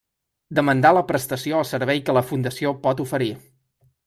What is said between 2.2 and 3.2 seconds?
Fundació pot